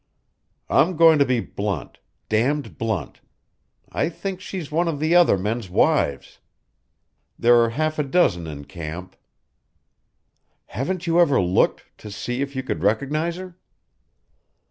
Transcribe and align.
I'm 0.67 0.97
going 0.97 1.19
to 1.19 1.25
be 1.25 1.39
blunt 1.41 1.99
damned 2.27 2.79
blunt. 2.79 3.21
I 3.91 4.09
think 4.09 4.41
she's 4.41 4.71
one 4.71 4.87
of 4.87 4.99
the 4.99 5.13
other 5.13 5.37
men's 5.37 5.69
wives. 5.69 6.39
There 7.37 7.61
are 7.61 7.69
half 7.69 7.99
a 7.99 8.03
dozen 8.03 8.47
in 8.47 8.65
camp." 8.65 9.15
"Haven't 10.65 11.05
you 11.05 11.19
ever 11.19 11.39
looked 11.39 11.85
to 11.99 12.09
see 12.09 12.41
if 12.41 12.55
you 12.55 12.63
could 12.63 12.81
recognize 12.81 13.35
her?" 13.35 13.59